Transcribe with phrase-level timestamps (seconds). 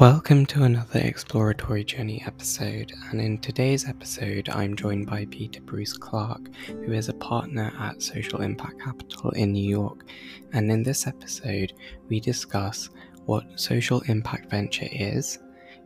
[0.00, 5.92] Welcome to another Exploratory Journey episode, and in today's episode, I'm joined by Peter Bruce
[5.92, 10.06] Clark, who is a partner at Social Impact Capital in New York.
[10.54, 11.74] And in this episode,
[12.08, 12.88] we discuss
[13.26, 15.38] what social impact venture is,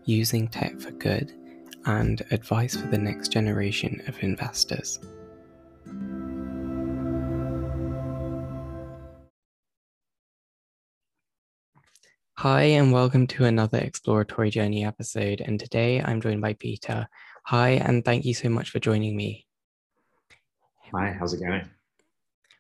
[0.05, 1.33] using tech for good,
[1.87, 5.01] and advice for the next generation of investors.
[12.45, 15.41] Hi, and welcome to another Exploratory Journey episode.
[15.41, 17.09] And today I'm joined by Peter.
[17.47, 19.47] Hi, and thank you so much for joining me.
[20.93, 21.67] Hi, how's it going?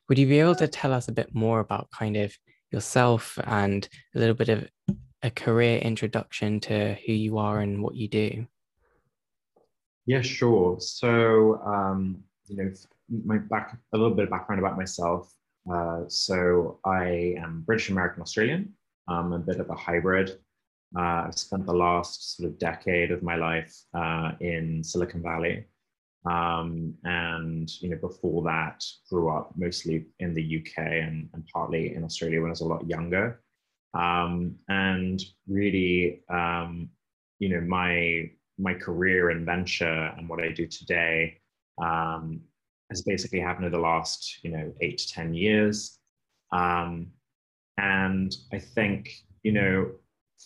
[0.08, 2.34] Would you be able to tell us a bit more about kind of
[2.72, 4.66] yourself and a little bit of
[5.22, 8.46] a career introduction to who you are and what you do?
[10.06, 10.80] Yeah, sure.
[10.80, 12.72] So, um, you know,
[13.10, 15.30] my back a little bit of background about myself.
[15.70, 18.72] Uh, so, I am British American Australian.
[19.08, 20.38] I'm a bit of a hybrid.
[20.96, 25.64] Uh, I've spent the last sort of decade of my life uh, in Silicon Valley.
[26.24, 31.94] Um, and you know, before that, grew up mostly in the UK and, and partly
[31.94, 33.42] in Australia when I was a lot younger.
[33.92, 36.88] Um, and really, um,
[37.38, 41.38] you know, my my career and venture and what I do today
[41.82, 42.40] um,
[42.88, 45.98] has basically happened over the last, you know, eight to ten years.
[46.52, 47.08] Um,
[47.78, 49.10] and I think,
[49.42, 49.90] you know,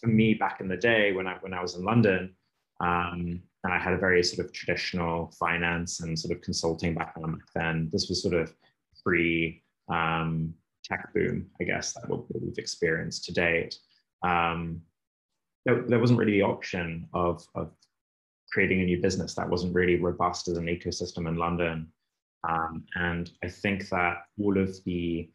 [0.01, 2.34] for me back in the day when I when I was in London,
[2.81, 7.39] um, and I had a very sort of traditional finance and sort of consulting background
[7.39, 7.89] back then.
[7.93, 8.55] This was sort of
[9.03, 13.77] pre um, tech boom, I guess, that we've experienced to date.
[14.23, 14.83] Um,
[15.65, 17.73] there, there, wasn't really the option of, of
[18.51, 21.89] creating a new business that wasn't really robust as an ecosystem in London.
[22.49, 25.29] Um, and I think that all of the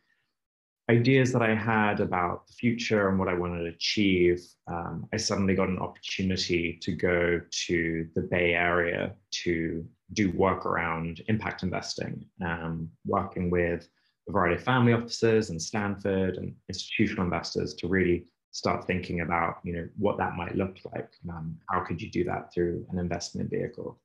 [0.90, 5.18] ideas that I had about the future and what I wanted to achieve, um, I
[5.18, 11.64] suddenly got an opportunity to go to the Bay Area to do work around impact
[11.64, 13.88] investing, um, working with
[14.28, 19.60] a variety of family offices and Stanford and institutional investors to really start thinking about,
[19.64, 21.10] you know, what that might look like.
[21.30, 24.00] Um, how could you do that through an investment vehicle?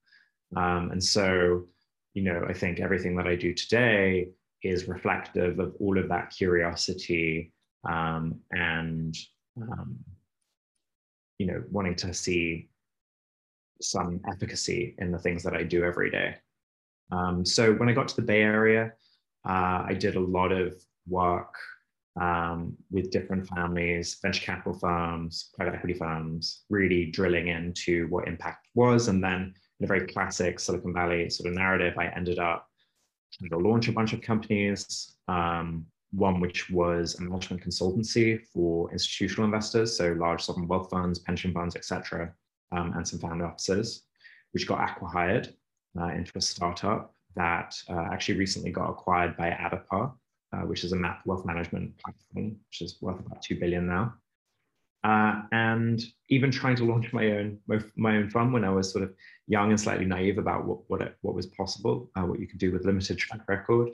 [0.56, 1.66] Um, and so,
[2.14, 4.28] you know, I think everything that I do today
[4.62, 7.52] is reflective of all of that curiosity
[7.88, 9.16] um, and
[9.60, 9.98] um,
[11.38, 12.68] you know wanting to see
[13.80, 16.36] some efficacy in the things that I do every day.
[17.12, 18.92] Um, so when I got to the Bay Area,
[19.48, 20.74] uh, I did a lot of
[21.06, 21.54] work
[22.20, 28.66] um, with different families, venture capital firms, private equity firms, really drilling into what impact
[28.74, 29.08] was.
[29.08, 32.67] And then in a very classic Silicon Valley sort of narrative, I ended up
[33.50, 35.16] to launch a bunch of companies.
[35.28, 41.18] Um, one which was a management consultancy for institutional investors, so large sovereign wealth funds,
[41.18, 42.32] pension funds, etc.,
[42.72, 44.04] um, and some family offices,
[44.52, 45.54] which got acquired
[46.00, 50.12] uh, into a startup that uh, actually recently got acquired by Addepar,
[50.52, 54.14] uh, which is a wealth management platform, which is worth about two billion now.
[55.08, 57.58] Uh, and even trying to launch my own
[57.96, 59.14] my own fund when I was sort of
[59.46, 62.72] young and slightly naive about what what, what was possible, uh, what you could do
[62.72, 63.88] with limited track record.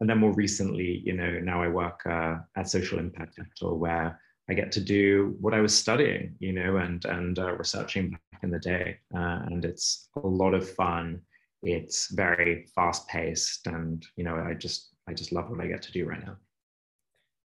[0.00, 4.20] And then more recently, you know, now I work uh, at Social Impact Capital, where
[4.50, 8.42] I get to do what I was studying, you know, and and uh, researching back
[8.42, 11.22] in the day, uh, and it's a lot of fun.
[11.62, 15.80] It's very fast paced, and you know, I just I just love what I get
[15.82, 16.36] to do right now.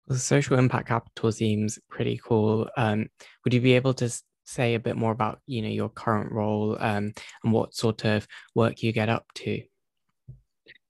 [0.09, 2.69] The social impact capital seems pretty cool.
[2.77, 3.09] Um,
[3.45, 4.11] would you be able to
[4.45, 7.13] say a bit more about you know your current role um,
[7.43, 9.61] and what sort of work you get up to?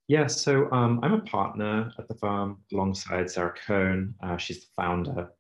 [0.09, 4.15] Yeah, so um, I'm a partner at the firm alongside Sarah Cone.
[4.23, 5.31] Uh, she's the founder.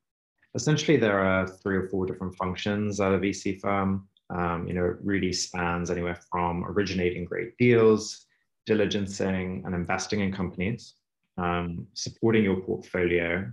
[0.56, 4.08] Essentially, there are three or four different functions at a VC firm.
[4.30, 8.26] Um, you know, it really spans anywhere from originating great deals,
[8.68, 10.94] diligencing and investing in companies,
[11.38, 13.48] um, supporting your portfolio,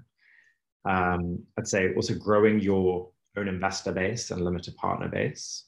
[0.86, 5.66] um, I'd say also growing your own investor base and limited partner base,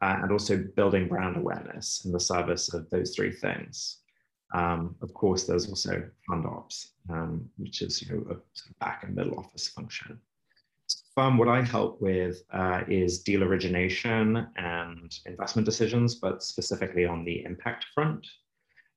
[0.00, 3.98] uh, and also building brand awareness in the service of those three things.
[4.54, 8.36] Um, of course, there's also fund ops, um, which is you know, a
[8.80, 10.18] back and middle office function.
[11.14, 17.24] Firm, what I help with uh, is deal origination and investment decisions, but specifically on
[17.24, 18.26] the impact front,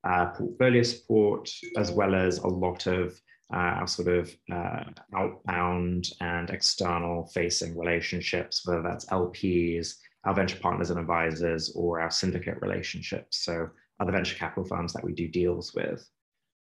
[0.03, 3.19] uh, portfolio support, as well as a lot of
[3.51, 4.83] our sort of uh,
[5.15, 12.11] outbound and external facing relationships, whether that's LPs, our venture partners and advisors, or our
[12.11, 13.43] syndicate relationships.
[13.43, 13.69] So
[13.99, 16.07] other venture capital firms that we do deals with.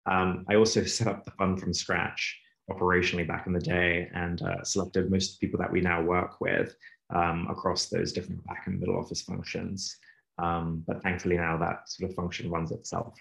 [0.06, 2.40] Um, I also set up the fund from scratch
[2.70, 6.02] operationally back in the day and uh, selected most of the people that we now
[6.02, 6.76] work with
[7.14, 9.98] um, across those different back and middle office functions.
[10.38, 13.16] Um, but thankfully now that sort of function runs itself.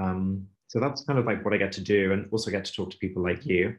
[0.00, 2.72] Um, so that's kind of like what I get to do and also get to
[2.72, 3.76] talk to people like you.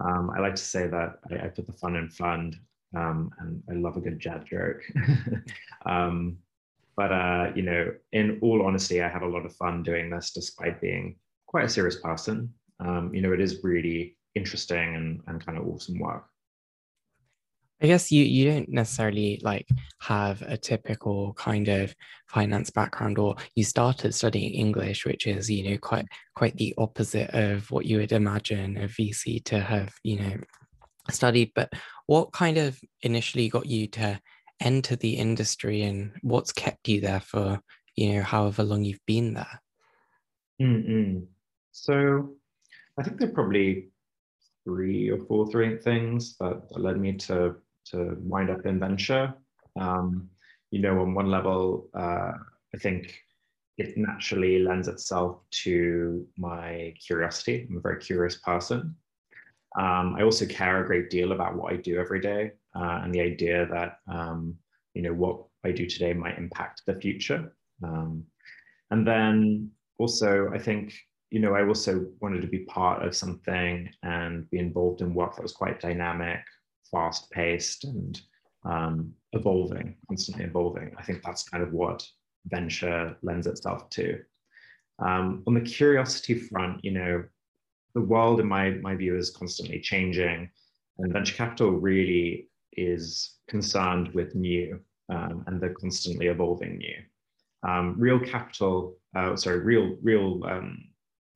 [0.00, 2.56] Um, I like to say that I, I put the fun in fund
[2.96, 4.82] um, and I love a good jab joke.
[5.86, 6.38] um,
[6.96, 10.32] but, uh, you know, in all honesty, I have a lot of fun doing this
[10.32, 11.16] despite being
[11.46, 12.52] quite a serious person.
[12.80, 16.24] Um, you know, it is really interesting and, and kind of awesome work.
[17.82, 19.66] I guess you you don't necessarily like
[20.00, 21.94] have a typical kind of
[22.28, 26.06] finance background, or you started studying English, which is you know quite
[26.36, 30.36] quite the opposite of what you would imagine a VC to have you know
[31.10, 31.50] studied.
[31.56, 31.72] But
[32.06, 34.20] what kind of initially got you to
[34.60, 37.60] enter the industry, and what's kept you there for
[37.96, 39.60] you know however long you've been there?
[40.60, 41.26] Mm-mm.
[41.72, 42.36] So
[42.96, 43.88] I think there are probably
[44.64, 47.56] three or four three things that led me to
[47.92, 49.34] to wind up in venture.
[49.78, 50.28] Um,
[50.70, 52.32] you know, on one level, uh,
[52.74, 53.18] I think
[53.78, 57.66] it naturally lends itself to my curiosity.
[57.68, 58.96] I'm a very curious person.
[59.78, 63.14] Um, I also care a great deal about what I do every day uh, and
[63.14, 64.56] the idea that, um,
[64.94, 67.54] you know, what I do today might impact the future.
[67.82, 68.24] Um,
[68.90, 70.94] and then also, I think,
[71.30, 75.36] you know, I also wanted to be part of something and be involved in work
[75.36, 76.40] that was quite dynamic,
[76.90, 78.20] fast paced and
[78.64, 80.92] um, evolving, constantly evolving.
[80.98, 82.06] I think that's kind of what
[82.46, 84.20] venture lends itself to.
[84.98, 87.24] Um, on the curiosity front, you know,
[87.94, 90.50] the world in my, my view is constantly changing
[90.98, 96.96] and venture capital really is concerned with new um, and the constantly evolving new.
[97.68, 100.84] Um, real capital, uh, sorry, real, real um,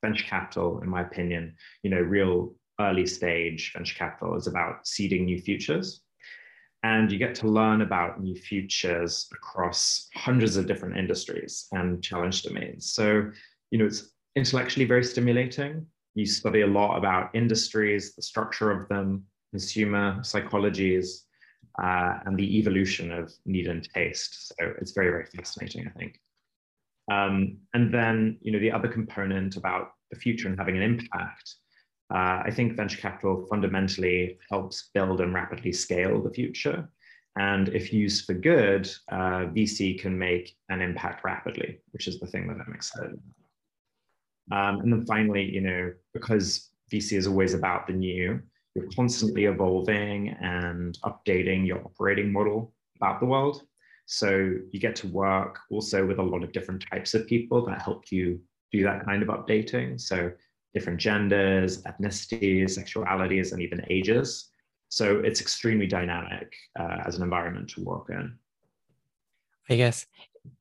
[0.02, 5.24] venture capital, in my opinion, you know, real early stage venture capital is about seeding
[5.24, 6.02] new futures.
[6.82, 12.42] And you get to learn about new futures across hundreds of different industries and challenge
[12.42, 12.92] domains.
[12.92, 13.30] So,
[13.70, 15.86] you know, it's intellectually very stimulating.
[16.14, 21.22] You study a lot about industries, the structure of them, consumer psychologies,
[21.82, 24.48] uh, and the evolution of need and taste.
[24.48, 26.20] So it's very, very fascinating, I think.
[27.10, 31.56] Um, and then, you know, the other component about the future and having an impact
[32.14, 36.88] uh, I think venture capital fundamentally helps build and rapidly scale the future.
[37.36, 42.26] And if used for good, uh, VC can make an impact rapidly, which is the
[42.26, 44.74] thing that I'm excited about.
[44.74, 48.40] Um, and then finally, you know, because VC is always about the new,
[48.74, 53.62] you're constantly evolving and updating your operating model about the world.
[54.06, 57.82] So you get to work also with a lot of different types of people that
[57.82, 58.40] help you
[58.72, 60.00] do that kind of updating.
[60.00, 60.30] So
[60.76, 64.50] different genders, ethnicities, sexualities, and even ages.
[64.90, 68.38] So it's extremely dynamic uh, as an environment to work in.
[69.70, 70.06] I guess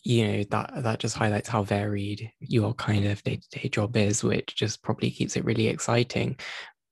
[0.04, 4.56] you know that that just highlights how varied your kind of day-to-day job is, which
[4.56, 6.38] just probably keeps it really exciting.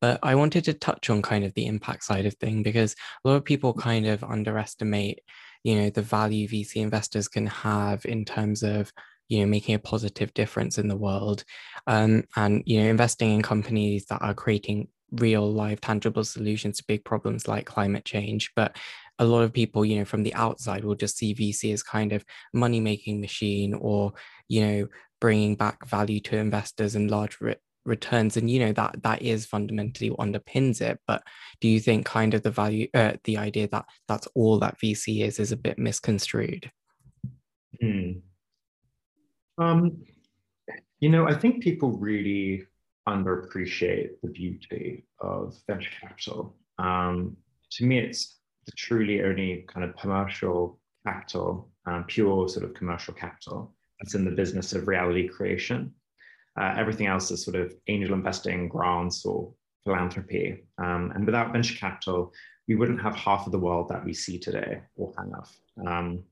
[0.02, 2.94] But I wanted to touch on kind of the impact side of thing because
[3.24, 5.22] a lot of people kind of underestimate,
[5.64, 8.92] you know, the value VC investors can have in terms of
[9.34, 11.44] you know making a positive difference in the world
[11.88, 16.84] um, and you know investing in companies that are creating real live tangible solutions to
[16.88, 18.52] big problems like climate change.
[18.56, 18.78] But
[19.20, 22.14] a lot of people you know from the outside will just see vc as kind
[22.14, 24.14] of money making machine or
[24.48, 24.88] you know
[25.22, 28.38] bringing back value to investors and large re- returns.
[28.38, 31.00] And you know that that is fundamentally what underpins it.
[31.08, 31.24] But
[31.62, 35.24] do you think kind of the value uh, the idea that that's all that vc
[35.24, 36.72] is is a bit misconstrued?
[37.82, 38.22] Mm.
[39.58, 40.04] Um,
[41.00, 42.66] you know, I think people really
[43.08, 46.56] underappreciate the beauty of venture capital.
[46.80, 47.38] Um,
[47.72, 53.14] to me, it's the truly only kind of commercial capital, um, pure sort of commercial
[53.14, 55.94] capital that's in the business of reality creation.
[56.60, 60.64] Uh, everything else is sort of angel investing, grants, or philanthropy.
[60.78, 62.32] Um, and without venture capital,
[62.68, 65.52] we wouldn't have half of the world that we see today, or of.
[65.86, 66.24] Um,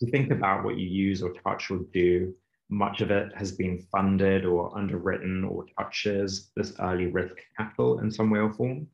[0.00, 2.34] to think about what you use or touch or do
[2.70, 8.10] much of it has been funded or underwritten or touches this early risk capital in
[8.10, 8.86] some way or form.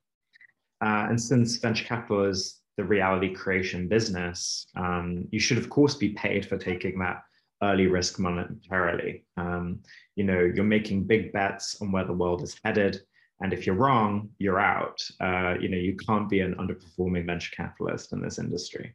[0.80, 5.94] Uh, and since venture capital is the reality creation business, um, you should of course
[5.94, 7.22] be paid for taking that
[7.62, 9.22] early risk monetarily.
[9.36, 9.80] Um,
[10.16, 13.00] you know, you're making big bets on where the world is headed.
[13.40, 15.00] And if you're wrong, you're out.
[15.20, 18.94] Uh, you know, you can't be an underperforming venture capitalist in this industry.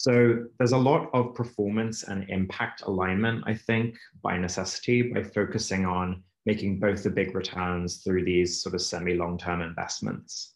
[0.00, 5.86] So there's a lot of performance and impact alignment, I think, by necessity, by focusing
[5.86, 10.54] on making both the big returns through these sort of semi long term investments.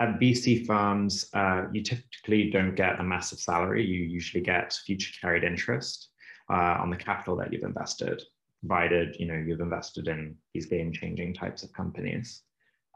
[0.00, 3.84] at VC firms, uh, you typically don't get a massive salary.
[3.84, 6.08] You usually get future carried interest
[6.50, 8.22] uh, on the capital that you've invested,
[8.60, 12.44] provided you know you've invested in these game-changing types of companies.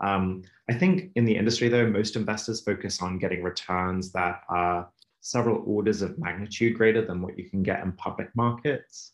[0.03, 4.89] Um, I think in the industry, though, most investors focus on getting returns that are
[5.25, 9.13] several orders of magnitude greater than what you can get in public markets.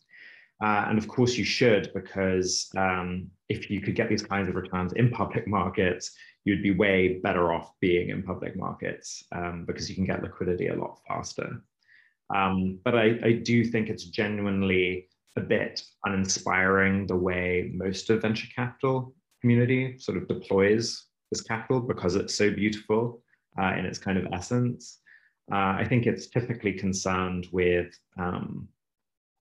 [0.61, 4.55] Uh, and of course, you should, because um, if you could get these kinds of
[4.55, 6.11] returns in public markets,
[6.43, 10.67] you'd be way better off being in public markets um, because you can get liquidity
[10.67, 11.63] a lot faster.
[12.35, 18.21] Um, but I, I, do think it's genuinely a bit uninspiring the way most of
[18.21, 23.21] venture capital community sort of deploys this capital because it's so beautiful
[23.61, 25.00] uh, in its kind of essence.
[25.51, 28.67] Uh, I think it's typically concerned with um,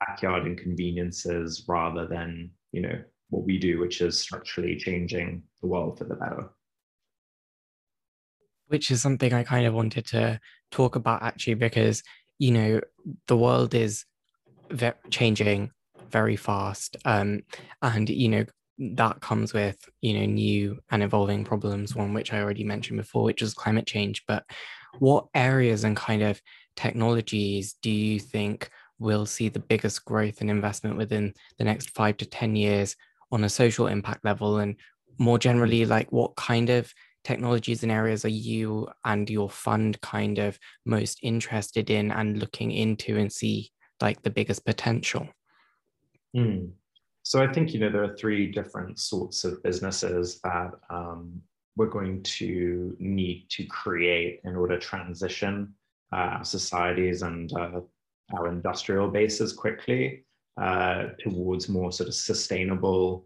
[0.00, 5.98] backyard inconveniences rather than you know what we do, which is structurally changing the world
[5.98, 6.50] for the better.
[8.68, 10.40] Which is something I kind of wanted to
[10.70, 12.02] talk about actually, because
[12.38, 12.80] you know
[13.26, 14.04] the world is
[14.70, 15.70] ve- changing
[16.10, 17.42] very fast, um,
[17.82, 18.44] and you know
[18.80, 23.24] that comes with you know new and evolving problems one which i already mentioned before
[23.24, 24.42] which is climate change but
[24.98, 26.40] what areas and kind of
[26.76, 32.16] technologies do you think will see the biggest growth and investment within the next five
[32.18, 32.96] to 10 years
[33.32, 34.58] on a social impact level?
[34.58, 34.76] And
[35.18, 36.92] more generally, like what kind of
[37.24, 42.70] technologies and areas are you and your fund kind of most interested in and looking
[42.72, 43.70] into and see
[44.00, 45.28] like the biggest potential?
[46.36, 46.70] Mm.
[47.22, 51.42] So I think you know there are three different sorts of businesses that um,
[51.80, 55.72] we're going to need to create in order to transition
[56.12, 57.80] uh, societies and uh,
[58.34, 60.22] our industrial bases quickly
[60.60, 63.24] uh, towards more sort of sustainable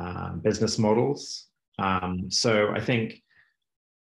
[0.00, 1.48] uh, business models.
[1.80, 3.20] Um, so I think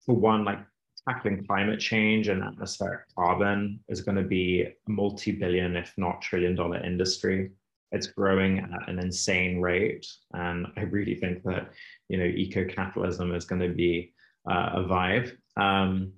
[0.04, 0.60] for one, like
[1.08, 6.84] tackling climate change and atmospheric carbon is going to be a multi-billion, if not trillion-dollar
[6.84, 7.52] industry.
[7.94, 11.70] It's growing at an insane rate, and I really think that
[12.08, 14.12] you know eco-capitalism is going to be
[14.50, 15.36] uh, a vibe.
[15.56, 16.12] Um,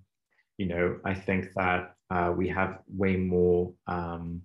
[0.58, 4.42] you know, I think that uh, we have way more um,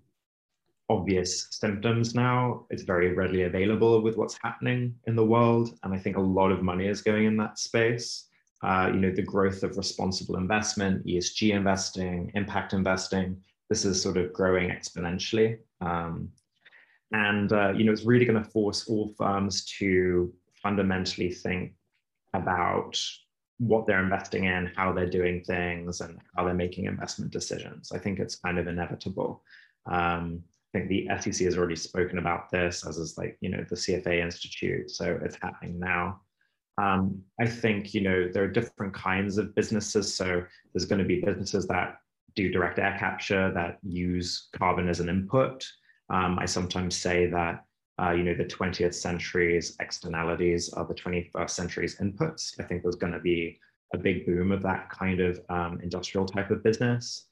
[0.89, 2.65] obvious symptoms now.
[2.69, 5.77] It's very readily available with what's happening in the world.
[5.83, 8.27] And I think a lot of money is going in that space.
[8.61, 14.17] Uh, you know, the growth of responsible investment, ESG investing, impact investing, this is sort
[14.17, 15.57] of growing exponentially.
[15.79, 16.29] Um,
[17.12, 21.74] and, uh, you know, it's really going to force all firms to fundamentally think
[22.34, 22.98] about
[23.58, 27.91] what they're investing in, how they're doing things, and how they're making investment decisions.
[27.91, 29.44] I think it's kind of inevitable.
[29.86, 33.63] Um, I think the SEC has already spoken about this, as is like you know
[33.70, 34.89] the CFA Institute.
[34.89, 36.22] So it's happening now.
[36.77, 40.15] Um, I think you know there are different kinds of businesses.
[40.15, 41.98] So there's going to be businesses that
[42.36, 45.68] do direct air capture that use carbon as an input.
[46.12, 47.63] Um, I sometimes say that
[48.01, 52.60] uh, you know, the 20th century's externalities are the 21st century's inputs.
[52.60, 53.60] I think there's going to be
[53.94, 57.27] a big boom of that kind of um, industrial type of business.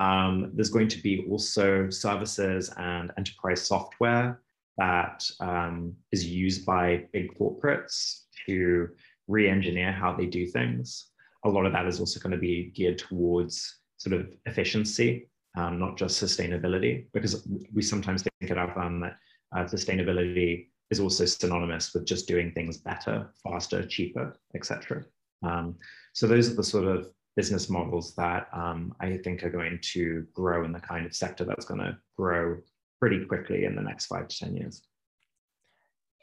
[0.00, 4.40] Um, there's going to be also services and enterprise software
[4.76, 8.88] that um, is used by big corporates to
[9.28, 11.10] re-engineer how they do things.
[11.44, 15.78] A lot of that is also going to be geared towards sort of efficiency, um,
[15.78, 19.16] not just sustainability, because we sometimes think at our firm that
[19.54, 25.04] uh, sustainability is also synonymous with just doing things better, faster, cheaper, etc.
[25.42, 25.76] Um,
[26.12, 30.26] so those are the sort of business models that um, I think are going to
[30.34, 32.58] grow in the kind of sector that's going to grow
[33.00, 34.82] pretty quickly in the next five to 10 years.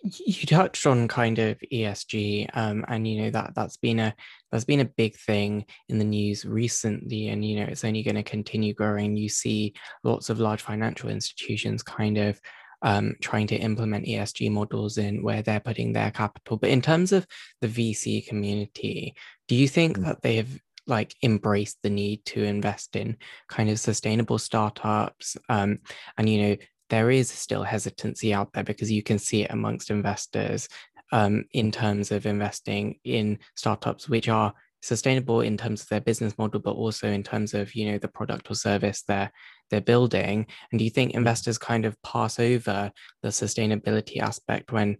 [0.03, 4.15] You touched on kind of ESG, um, and you know that that's been a
[4.51, 8.15] that's been a big thing in the news recently, and you know it's only going
[8.15, 9.17] to continue growing.
[9.17, 12.39] You see lots of large financial institutions kind of
[12.81, 16.57] um, trying to implement ESG models in where they're putting their capital.
[16.57, 17.27] But in terms of
[17.61, 19.15] the VC community,
[19.47, 20.05] do you think mm-hmm.
[20.07, 20.49] that they have
[20.87, 25.37] like embraced the need to invest in kind of sustainable startups?
[25.49, 25.79] Um,
[26.17, 26.55] and you know,
[26.89, 30.67] there is still hesitancy out there because you can see it amongst investors
[31.11, 36.37] um, in terms of investing in startups which are sustainable in terms of their business
[36.37, 39.31] model, but also in terms of you know the product or service they're
[39.69, 40.47] they're building.
[40.71, 42.91] And do you think investors kind of pass over
[43.21, 44.97] the sustainability aspect when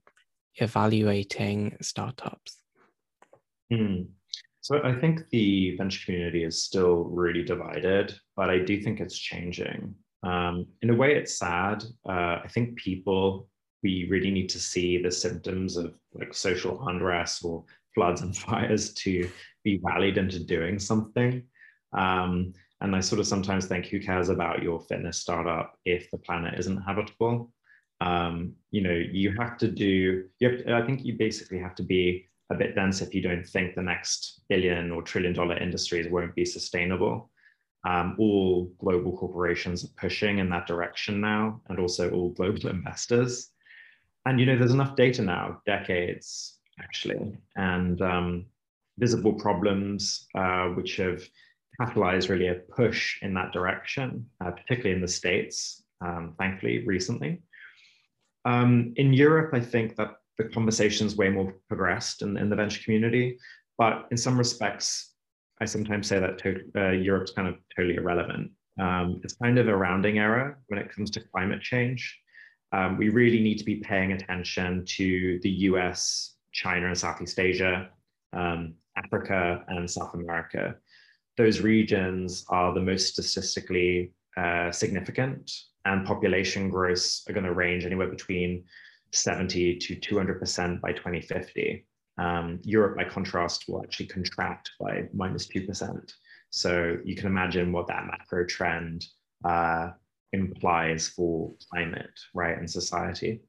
[0.55, 2.57] evaluating startups?
[3.71, 4.07] Mm.
[4.61, 9.17] So I think the venture community is still really divided, but I do think it's
[9.17, 9.95] changing.
[10.23, 11.83] Um, in a way, it's sad.
[12.07, 13.47] Uh, I think people
[13.83, 17.63] we really need to see the symptoms of like social unrest or
[17.95, 19.29] floods and fires to
[19.63, 21.43] be rallied into doing something.
[21.93, 26.17] Um, and I sort of sometimes think, who cares about your fitness startup if the
[26.17, 27.51] planet isn't habitable?
[27.99, 30.25] Um, you know, you have to do.
[30.39, 33.21] You have to, I think you basically have to be a bit dense if you
[33.21, 37.28] don't think the next billion or trillion dollar industries won't be sustainable.
[37.87, 43.51] Um, all global corporations are pushing in that direction now, and also all global investors.
[44.25, 48.45] And you know, there's enough data now, decades actually, and um,
[48.97, 51.23] visible problems uh, which have
[51.79, 57.41] catalyzed really a push in that direction, uh, particularly in the States, um, thankfully, recently.
[58.45, 62.81] Um, in Europe, I think that the conversation's way more progressed in, in the venture
[62.83, 63.37] community,
[63.77, 65.13] but in some respects,
[65.61, 66.41] I sometimes say that
[66.75, 68.51] uh, Europe's kind of totally irrelevant.
[68.79, 72.17] Um, it's kind of a rounding error when it comes to climate change.
[72.71, 77.89] Um, we really need to be paying attention to the US, China, and Southeast Asia,
[78.31, 80.75] um, Africa, and South America
[81.39, 85.49] those regions are the most statistically uh, significant
[85.85, 88.65] and population growths are going to range anywhere between
[89.13, 91.87] 70 to 200% by 2050.
[92.19, 96.11] Um, Europe, by contrast, will actually contract by minus 2%.
[96.49, 99.05] So you can imagine what that macro trend
[99.45, 99.91] uh,
[100.33, 103.41] implies for climate, right, and society.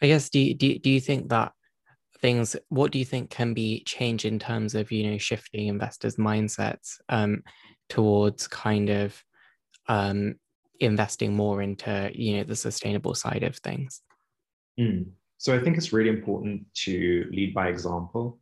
[0.00, 1.52] I guess, do, do, do you think that
[2.20, 6.16] things what do you think can be changed in terms of you know shifting investors
[6.16, 7.42] mindsets um,
[7.88, 9.22] towards kind of
[9.88, 10.34] um,
[10.80, 14.02] investing more into you know the sustainable side of things
[14.78, 15.06] mm.
[15.40, 18.38] So i think it's really important to lead by example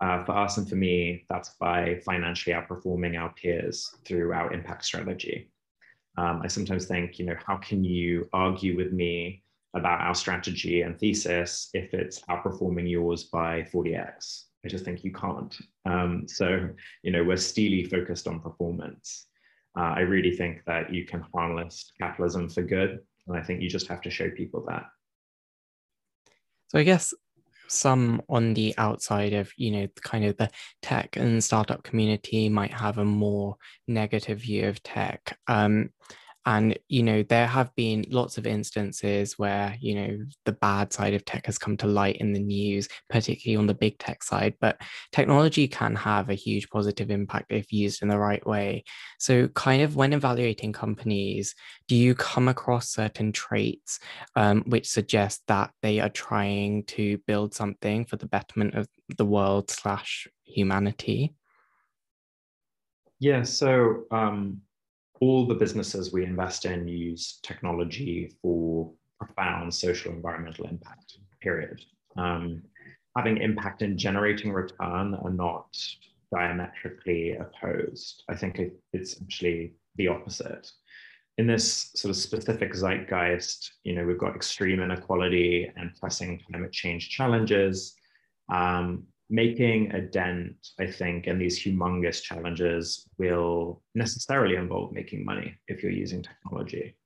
[0.00, 4.84] uh, for us and for me that's by financially outperforming our peers through our impact
[4.84, 5.50] strategy
[6.16, 9.42] um, i sometimes think you know how can you argue with me
[9.74, 14.44] about our strategy and thesis if it's outperforming yours by 40x.
[14.64, 15.56] I just think you can't.
[15.86, 16.68] Um, so,
[17.02, 19.26] you know, we're steely focused on performance.
[19.78, 22.98] Uh, I really think that you can harness capitalism for good.
[23.26, 24.86] And I think you just have to show people that.
[26.68, 27.14] So, I guess
[27.68, 30.50] some on the outside of, you know, kind of the
[30.82, 35.38] tech and startup community might have a more negative view of tech.
[35.46, 35.90] Um,
[36.46, 41.12] and, you know, there have been lots of instances where, you know, the bad side
[41.14, 44.54] of tech has come to light in the news, particularly on the big tech side.
[44.60, 44.80] But
[45.12, 48.84] technology can have a huge positive impact if used in the right way.
[49.18, 51.54] So, kind of when evaluating companies,
[51.86, 53.98] do you come across certain traits
[54.34, 59.26] um, which suggest that they are trying to build something for the betterment of the
[59.26, 61.34] world slash humanity?
[63.20, 64.62] Yeah, so um,
[65.20, 71.84] all the businesses we invest in use technology for profound social environmental impact, period.
[72.16, 72.62] Um,
[73.16, 75.76] having impact and generating return are not
[76.32, 78.22] diametrically opposed.
[78.28, 80.70] I think it, it's actually the opposite.
[81.38, 86.72] In this sort of specific zeitgeist, you know, we've got extreme inequality and pressing climate
[86.72, 87.94] change challenges.
[88.52, 95.54] Um, making a dent, I think, in these humongous challenges will necessarily involve making money
[95.68, 96.96] if you're using technology.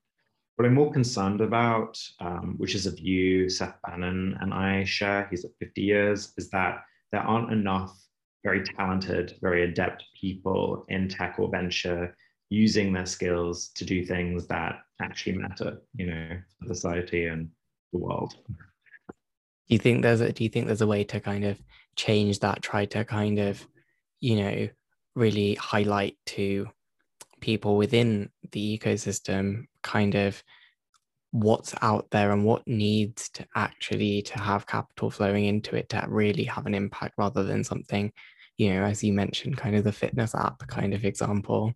[0.57, 5.27] What I'm more concerned about, um, which is a view Seth Bannon and I share,
[5.31, 7.99] he's at 50 years, is that there aren't enough
[8.45, 12.15] very talented, very adept people in tech or venture
[12.51, 16.29] using their skills to do things that actually matter, you know,
[16.61, 17.49] for society and
[17.93, 18.35] the world.
[18.49, 21.59] Do you think there's a do you think there's a way to kind of
[21.97, 23.67] change that, try to kind of,
[24.21, 24.69] you know,
[25.15, 26.69] really highlight to
[27.41, 30.43] people within the ecosystem kind of
[31.33, 36.05] what's out there and what needs to actually to have capital flowing into it to
[36.09, 38.13] really have an impact rather than something
[38.59, 41.73] you know as you mentioned kind of the fitness app kind of example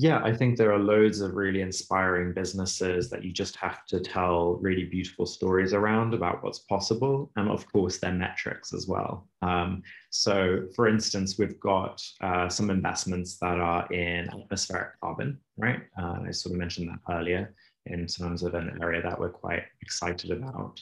[0.00, 4.00] yeah, I think there are loads of really inspiring businesses that you just have to
[4.00, 7.30] tell really beautiful stories around about what's possible.
[7.36, 9.28] And of course, their metrics as well.
[9.42, 15.82] Um, so, for instance, we've got uh, some investments that are in atmospheric carbon, right?
[16.00, 19.64] Uh, I sort of mentioned that earlier in terms of an area that we're quite
[19.82, 20.80] excited about.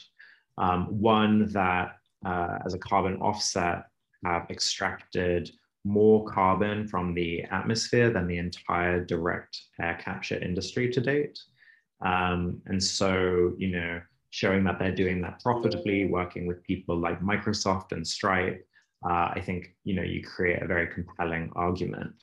[0.57, 3.83] Um, one that, uh, as a carbon offset,
[4.23, 5.51] have extracted
[5.85, 11.39] more carbon from the atmosphere than the entire direct air capture industry to date.
[12.05, 17.21] Um, and so, you know, showing that they're doing that profitably, working with people like
[17.21, 18.65] Microsoft and Stripe,
[19.03, 22.13] uh, I think, you know, you create a very compelling argument.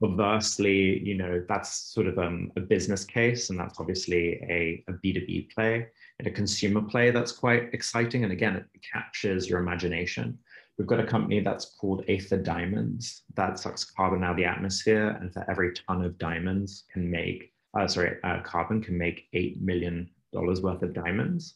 [0.00, 4.92] Conversely, you know, that's sort of um, a business case, and that's obviously a a
[4.92, 5.86] B2B play.
[6.18, 8.24] and a consumer play that's quite exciting.
[8.24, 10.38] And again, it captures your imagination.
[10.78, 15.16] We've got a company that's called Aether Diamonds that sucks carbon out of the atmosphere,
[15.20, 19.60] and for every ton of diamonds can make, uh, sorry, uh, carbon can make eight
[19.62, 21.54] million dollars worth of diamonds.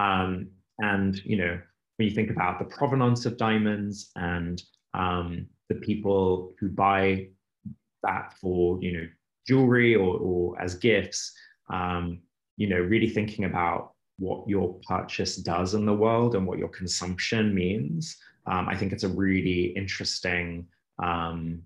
[0.00, 0.48] Um,
[0.78, 1.60] and you know,
[1.96, 4.62] when you think about the provenance of diamonds and
[4.94, 7.28] um, the people who buy
[8.04, 9.08] that for you know
[9.46, 11.32] jewelry or, or as gifts,
[11.72, 12.20] um,
[12.56, 16.68] you know, really thinking about what your purchase does in the world and what your
[16.68, 18.16] consumption means.
[18.46, 20.66] Um, I think it's a really interesting
[21.02, 21.62] um,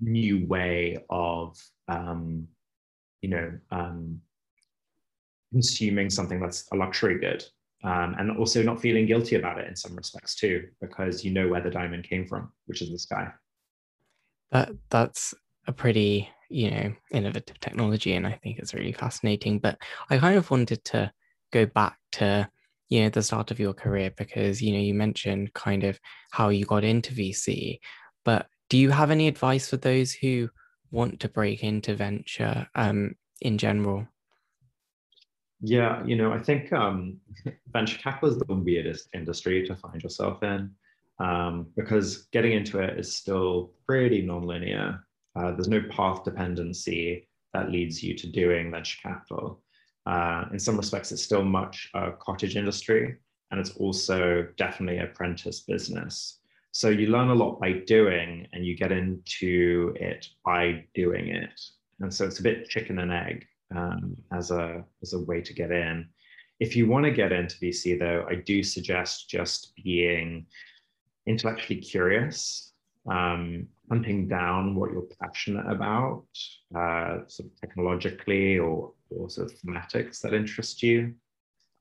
[0.00, 1.56] new way of,
[1.88, 2.46] um,
[3.20, 4.20] you know, um,
[5.52, 7.44] consuming something that's a luxury good.
[7.84, 11.48] Um, and also not feeling guilty about it in some respects too, because you know
[11.48, 13.28] where the diamond came from, which is the sky.
[14.52, 15.34] That that's
[15.66, 19.78] a pretty you know innovative technology and i think it's really fascinating but
[20.10, 21.10] i kind of wanted to
[21.50, 22.46] go back to
[22.92, 25.98] you know the start of your career because you know you mentioned kind of
[26.30, 27.80] how you got into vc
[28.22, 30.50] but do you have any advice for those who
[30.90, 34.06] want to break into venture um, in general
[35.62, 37.16] yeah you know i think um,
[37.72, 40.70] venture capital is the weirdest industry to find yourself in
[41.18, 45.00] um, because getting into it is still pretty nonlinear
[45.34, 49.62] uh, there's no path dependency that leads you to doing venture capital.
[50.06, 53.16] Uh, in some respects, it's still much a cottage industry,
[53.50, 56.40] and it's also definitely apprentice business.
[56.72, 61.60] So you learn a lot by doing, and you get into it by doing it.
[62.00, 65.52] And so it's a bit chicken and egg um, as a as a way to
[65.52, 66.08] get in.
[66.60, 70.46] If you want to get into VC, though, I do suggest just being
[71.26, 72.71] intellectually curious
[73.10, 76.24] um, hunting down what you're passionate about,
[76.74, 81.14] uh, sort of technologically or, or sort of thematics that interest you.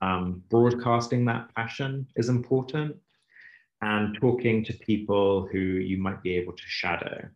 [0.02, 2.96] Um, broadcasting that passion is important
[3.82, 7.28] and talking to people who you might be able to shadow.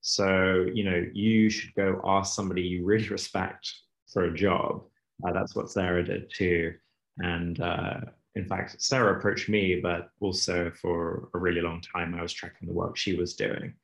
[0.00, 3.72] So, you know, you should go ask somebody you really respect
[4.12, 4.84] for a job.
[5.26, 6.74] Uh, that's what Sarah did too.
[7.18, 8.00] And uh,
[8.36, 12.66] in fact, Sarah approached me, but also for a really long time, I was tracking
[12.66, 13.74] the work she was doing.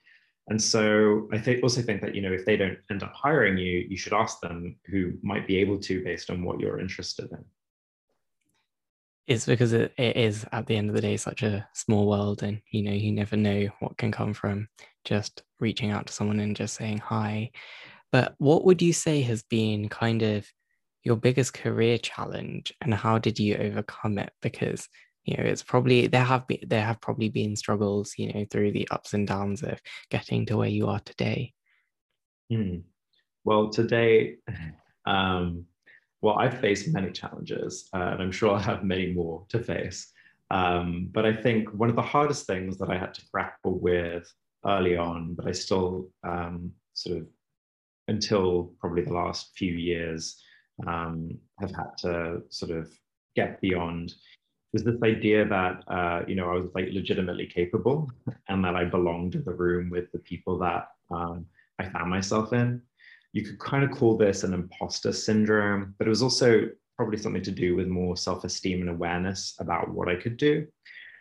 [0.49, 3.57] And so I think also think that you know if they don't end up hiring
[3.57, 7.31] you, you should ask them who might be able to based on what you're interested
[7.31, 7.45] in.
[9.29, 12.43] It's because it, it is at the end of the day such a small world,
[12.43, 14.69] and you know you never know what can come from
[15.05, 17.53] just reaching out to someone and just saying hi.
[18.11, 20.49] But what would you say has been kind of
[21.03, 24.33] your biggest career challenge and how did you overcome it?
[24.43, 24.89] Because
[25.25, 28.73] you know it's probably there have been there have probably been struggles you know through
[28.73, 31.53] the ups and downs of getting to where you are today.
[32.51, 32.79] Hmm.
[33.45, 34.37] well today
[35.07, 35.65] um,
[36.21, 40.11] well i've faced many challenges uh, and i'm sure i'll have many more to face.
[40.51, 44.29] Um, but i think one of the hardest things that i had to grapple with
[44.67, 47.27] early on but i still um, sort of
[48.09, 50.43] until probably the last few years
[50.87, 52.91] um, have had to sort of
[53.37, 54.15] get beyond
[54.73, 58.11] was this idea that uh, you know I was like legitimately capable
[58.49, 61.47] and that I belonged to the room with the people that um,
[61.79, 62.83] I found myself in.
[63.33, 67.43] You could kind of call this an imposter syndrome, but it was also probably something
[67.43, 70.67] to do with more self-esteem and awareness about what I could do.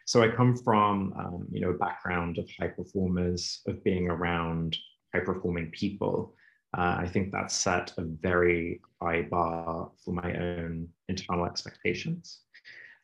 [0.05, 4.77] So I come from um, you know a background of high performers, of being around
[5.13, 6.35] high performing people,
[6.77, 12.41] uh, I think that set a very high bar for my own internal expectations.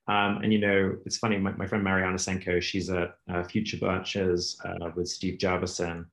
[0.08, 1.38] Um, and you know, it's funny.
[1.38, 6.06] My, my friend Maryanna Saenko, she's at uh, Future Ventures uh, with Steve Jurvetson.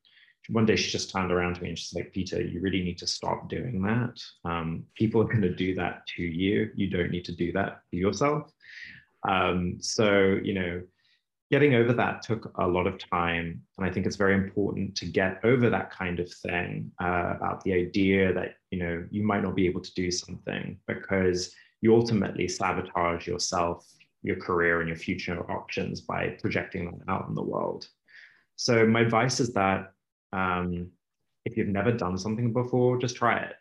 [0.49, 2.99] One day she just turned around to me and she's like, "Peter, you really need
[2.99, 4.19] to stop doing that.
[4.45, 6.71] Um, people are going to do that to you.
[6.75, 8.51] You don't need to do that for yourself."
[9.29, 10.83] Um, so you know,
[11.53, 13.61] getting over that took a lot of time.
[13.77, 17.63] And I think it's very important to get over that kind of thing uh, about
[17.63, 21.95] the idea that, you know, you might not be able to do something because you
[21.95, 23.87] ultimately sabotage yourself,
[24.23, 27.87] your career, and your future options by projecting them out in the world.
[28.57, 29.93] So my advice is that
[30.33, 30.89] um,
[31.45, 33.57] if you've never done something before, just try it.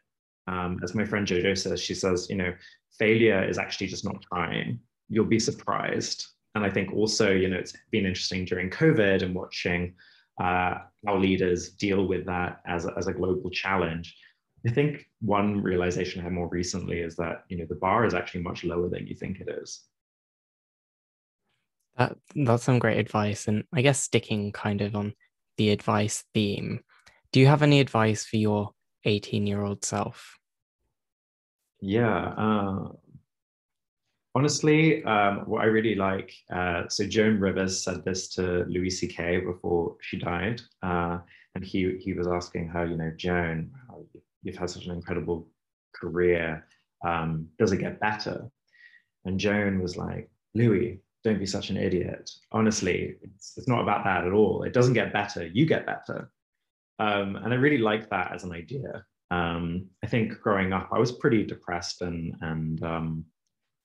[0.47, 2.53] Um, as my friend Jojo says, she says, you know,
[2.97, 4.79] failure is actually just not trying.
[5.09, 9.33] You'll be surprised and I think also, you know, it's been interesting during COVID and
[9.33, 9.93] watching
[10.41, 14.15] uh, our leaders deal with that as a, as a global challenge.
[14.67, 18.13] I think one realization I had more recently is that, you know, the bar is
[18.13, 19.81] actually much lower than you think it is.
[21.97, 23.47] That, that's some great advice.
[23.47, 25.13] And I guess sticking kind of on
[25.57, 26.81] the advice theme,
[27.31, 28.71] do you have any advice for your
[29.05, 30.37] 18 year old self?
[31.79, 32.33] Yeah.
[32.37, 32.89] Uh,
[34.33, 39.41] Honestly, um, what I really like, uh, so Joan Rivers said this to Louis C.K.
[39.41, 41.19] before she died, uh,
[41.55, 43.71] and he he was asking her, you know, Joan,
[44.41, 45.49] you've had such an incredible
[45.93, 46.65] career.
[47.05, 48.49] Um, does it get better?
[49.25, 52.29] And Joan was like, Louis, don't be such an idiot.
[52.51, 54.63] Honestly, it's, it's not about that at all.
[54.63, 55.45] It doesn't get better.
[55.45, 56.31] You get better.
[56.99, 59.05] Um, and I really like that as an idea.
[59.29, 63.25] Um, I think growing up, I was pretty depressed and and um,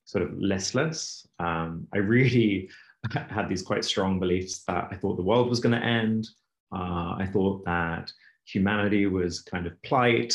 [0.07, 1.27] sort of listless.
[1.39, 2.69] Um, I really
[3.11, 6.27] had these quite strong beliefs that I thought the world was going to end.
[6.73, 8.11] Uh, I thought that
[8.45, 10.33] humanity was kind of plight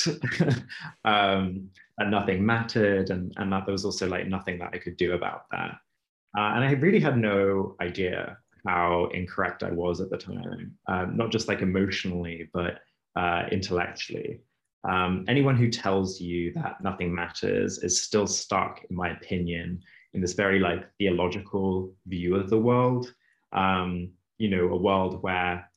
[1.04, 4.96] um, and nothing mattered, and, and that there was also like nothing that I could
[4.96, 5.72] do about that.
[6.36, 11.16] Uh, and I really had no idea how incorrect I was at the time, um,
[11.16, 12.78] not just like emotionally, but
[13.16, 14.40] uh, intellectually.
[14.84, 19.80] Um, anyone who tells you that nothing matters is still stuck, in my opinion,
[20.14, 23.12] in this very like theological view of the world.
[23.52, 25.70] Um, you know, a world where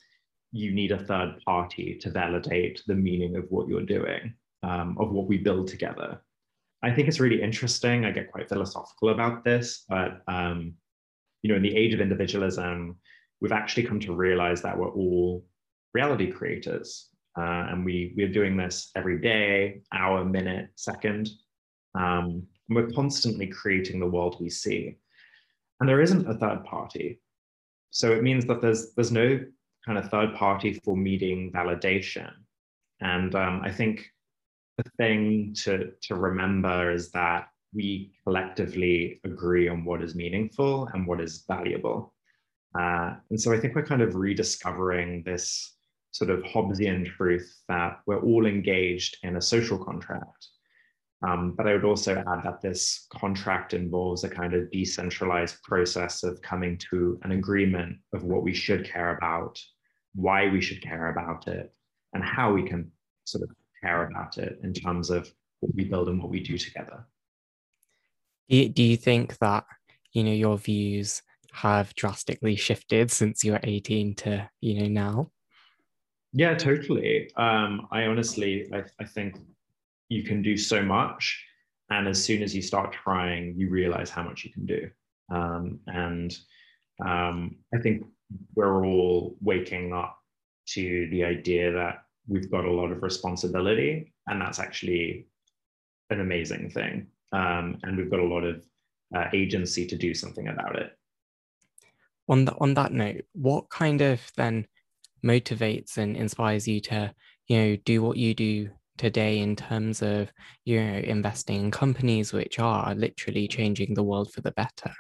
[0.52, 5.12] you need a third party to validate the meaning of what you're doing, um, of
[5.12, 6.22] what we build together.
[6.82, 8.06] I think it's really interesting.
[8.06, 10.74] I get quite philosophical about this, but um,
[11.42, 12.98] you know, in the age of individualism,
[13.42, 15.46] we've actually come to realize that we're all
[15.94, 17.10] reality creators.
[17.38, 21.30] Uh, and we, we're doing this every day, hour, minute, second.
[21.94, 24.98] Um, and we're constantly creating the world we see.
[25.80, 27.20] And there isn't a third party.
[27.92, 29.40] So it means that there's, there's no
[29.86, 32.32] kind of third party for meeting validation.
[33.02, 34.10] And um, I think
[34.78, 41.06] the thing to, to remember is that we collectively agree on what is meaningful and
[41.06, 42.14] what is valuable.
[42.78, 45.75] Uh, and so I think we're kind of rediscovering this
[46.16, 50.48] sort of Hobbesian truth that we're all engaged in a social contract.
[51.28, 56.24] Um, but I would also add that this contract involves a kind of decentralized process
[56.24, 59.62] of coming to an agreement of what we should care about,
[60.14, 61.74] why we should care about it,
[62.14, 62.90] and how we can
[63.26, 63.50] sort of
[63.84, 67.06] care about it in terms of what we build and what we do together.
[68.48, 69.66] Do you, do you think that
[70.14, 75.32] you know your views have drastically shifted since you were 18 to you know now?
[76.38, 77.32] Yeah, totally.
[77.38, 79.38] Um, I honestly, I, I think
[80.10, 81.42] you can do so much.
[81.90, 84.90] And as soon as you start trying, you realize how much you can do.
[85.32, 86.38] Um, and
[87.04, 88.06] um, I think
[88.54, 90.20] we're all waking up
[90.68, 95.28] to the idea that we've got a lot of responsibility, and that's actually
[96.10, 97.08] an amazing thing.
[97.32, 98.66] Um, and we've got a lot of
[99.16, 100.98] uh, agency to do something about it.
[102.28, 104.68] On the, on that note, what kind of then
[105.26, 107.14] motivates and inspires you to
[107.48, 110.32] you know do what you do today in terms of
[110.64, 114.94] you know investing in companies which are literally changing the world for the better.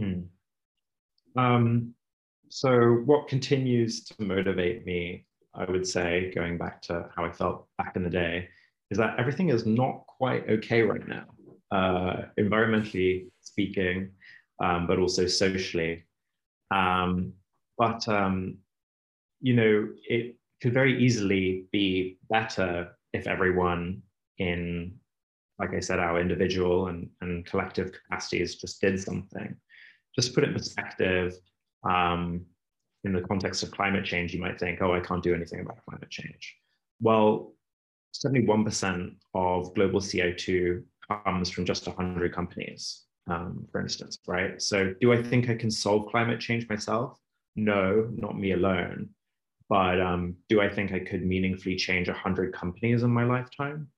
[0.00, 0.28] Mm.
[1.36, 1.94] um,
[2.48, 7.66] so what continues to motivate me i would say going back to how i felt
[7.78, 8.48] back in the day
[8.90, 11.24] is that everything is not quite okay right now.
[11.70, 14.10] Uh, environmentally speaking
[14.62, 16.04] um, but also socially.
[16.70, 17.32] Um,
[17.76, 18.58] but um,
[19.40, 24.02] you know, it could very easily be better if everyone
[24.38, 24.94] in,
[25.58, 29.56] like I said, our individual and, and collective capacities just did something.
[30.14, 31.34] Just put it in perspective,
[31.88, 32.44] um,
[33.04, 35.84] in the context of climate change, you might think, oh, I can't do anything about
[35.88, 36.56] climate change.
[37.00, 37.54] Well,
[38.14, 40.82] 71% of global CO2
[41.24, 44.60] comes from just 100 companies, um, for instance, right?
[44.60, 47.18] So, do I think I can solve climate change myself?
[47.54, 49.10] No, not me alone.
[49.68, 53.88] But um, do I think I could meaningfully change 100 companies in my lifetime?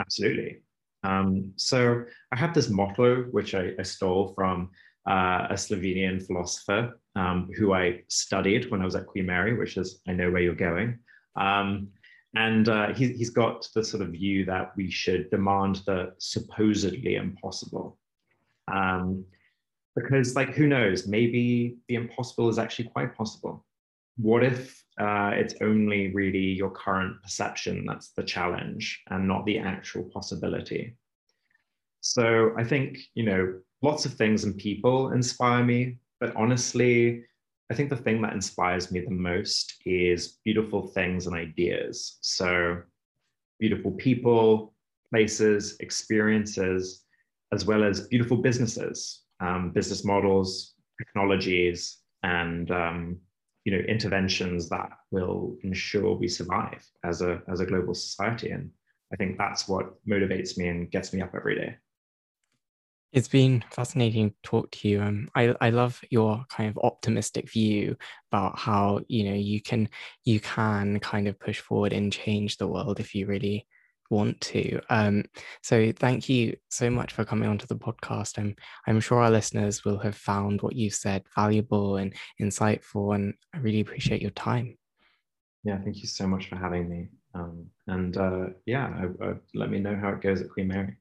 [0.00, 0.62] Absolutely.
[1.02, 4.70] Um, so I have this motto, which I, I stole from
[5.08, 9.76] uh, a Slovenian philosopher um, who I studied when I was at Queen Mary, which
[9.76, 10.98] is, I know where you're going.
[11.36, 11.88] Um,
[12.36, 17.16] and uh, he, he's got the sort of view that we should demand the supposedly
[17.16, 17.98] impossible.
[18.72, 19.24] Um,
[19.94, 21.06] because, like, who knows?
[21.06, 23.64] Maybe the impossible is actually quite possible
[24.16, 29.58] what if uh, it's only really your current perception that's the challenge and not the
[29.58, 30.96] actual possibility?
[32.00, 37.24] So I think, you know, lots of things and people inspire me, but honestly,
[37.70, 42.18] I think the thing that inspires me the most is beautiful things and ideas.
[42.20, 42.82] So
[43.58, 44.74] beautiful people,
[45.10, 47.04] places, experiences,
[47.52, 53.18] as well as beautiful businesses, um, business models, technologies, and um,
[53.64, 58.70] you know interventions that will ensure we survive as a as a global society and
[59.12, 61.76] i think that's what motivates me and gets me up every day
[63.12, 65.00] It's been fascinating to talk to you.
[65.00, 67.96] Um, I I love your kind of optimistic view
[68.32, 69.88] about how you know you can
[70.24, 73.68] you can kind of push forward and change the world if you really
[74.10, 74.80] want to.
[74.90, 75.24] Um,
[75.62, 78.38] so thank you so much for coming onto the podcast.
[78.38, 78.54] I'm
[78.86, 83.58] I'm sure our listeners will have found what you said valuable and insightful, and I
[83.58, 84.76] really appreciate your time.
[85.64, 87.08] Yeah, thank you so much for having me.
[87.34, 90.96] Um, and uh, yeah, I, I, let me know how it goes at Queen Mary.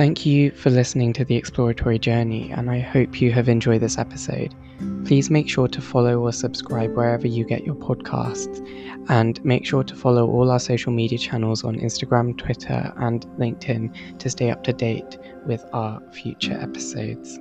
[0.00, 3.98] Thank you for listening to the exploratory journey, and I hope you have enjoyed this
[3.98, 4.54] episode.
[5.04, 8.66] Please make sure to follow or subscribe wherever you get your podcasts,
[9.10, 14.18] and make sure to follow all our social media channels on Instagram, Twitter, and LinkedIn
[14.18, 17.38] to stay up to date with our future episodes.